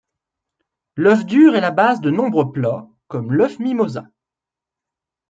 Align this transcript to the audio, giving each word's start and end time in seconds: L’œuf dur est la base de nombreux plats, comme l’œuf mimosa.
L’œuf 0.95 1.25
dur 1.27 1.55
est 1.55 1.61
la 1.61 1.69
base 1.69 2.01
de 2.01 2.09
nombreux 2.09 2.51
plats, 2.51 2.87
comme 3.07 3.31
l’œuf 3.33 3.59
mimosa. 3.59 4.07